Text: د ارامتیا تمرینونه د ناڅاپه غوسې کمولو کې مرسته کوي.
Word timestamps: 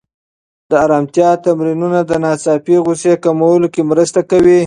د 0.69 0.71
ارامتیا 0.85 1.29
تمرینونه 1.45 1.99
د 2.05 2.11
ناڅاپه 2.23 2.75
غوسې 2.85 3.13
کمولو 3.23 3.67
کې 3.73 3.81
مرسته 3.91 4.19
کوي. 4.29 4.59